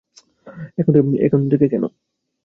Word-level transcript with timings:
এখন 1.25 1.41
থেকে 1.51 1.65
কেন? 1.67 1.83